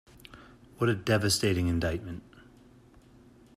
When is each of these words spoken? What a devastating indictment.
What 0.79 0.89
a 0.89 0.95
devastating 0.95 1.67
indictment. 1.67 2.23